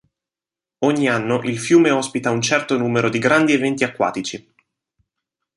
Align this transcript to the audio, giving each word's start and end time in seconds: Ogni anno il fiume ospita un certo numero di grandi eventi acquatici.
Ogni 0.79 1.07
anno 1.07 1.43
il 1.43 1.59
fiume 1.59 1.91
ospita 1.91 2.31
un 2.31 2.41
certo 2.41 2.75
numero 2.75 3.07
di 3.07 3.19
grandi 3.19 3.53
eventi 3.53 3.83
acquatici. 3.83 4.51